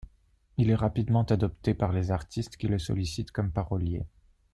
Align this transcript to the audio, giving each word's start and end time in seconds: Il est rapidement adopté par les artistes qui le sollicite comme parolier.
Il 0.57 0.71
est 0.71 0.75
rapidement 0.75 1.21
adopté 1.21 1.75
par 1.75 1.91
les 1.93 2.09
artistes 2.09 2.57
qui 2.57 2.67
le 2.67 2.79
sollicite 2.79 3.29
comme 3.31 3.51
parolier. 3.51 4.01